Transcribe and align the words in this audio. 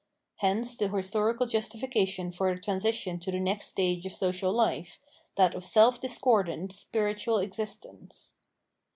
Hence 0.37 0.75
the 0.77 0.87
historical 0.87 1.45
justifi 1.45 1.91
cation 1.91 2.31
for 2.31 2.51
the 2.55 2.59
transition 2.59 3.19
to 3.19 3.29
the 3.31 3.39
next 3.39 3.67
stage 3.67 4.03
of 4.07 4.13
social 4.13 4.51
life, 4.51 4.99
that 5.35 5.53
of 5.53 5.63
self 5.63 6.01
discordant 6.01 6.73
spiritual 6.73 7.37
existence. 7.37 8.33